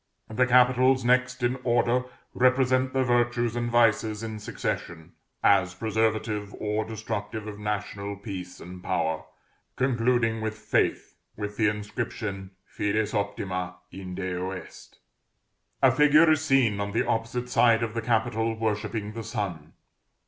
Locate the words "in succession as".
4.23-5.75